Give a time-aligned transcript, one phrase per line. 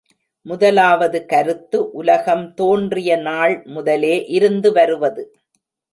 [0.45, 5.25] முதலாவது கருத்து, உலகம் தோன்றிய நாள் முதலே இருந்து வருவது.